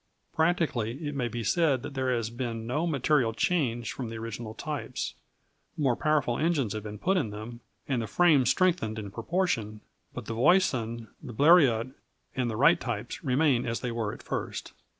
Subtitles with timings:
[0.33, 4.55] Practically, it may be said that there has been no material change from the original
[4.55, 5.13] types.
[5.77, 10.25] More powerful engines have been put in them, and the frames strengthened in proportion, but
[10.25, 11.91] the Voisin, the Bleriot,
[12.35, 14.73] and the Wright types remain as they were at first.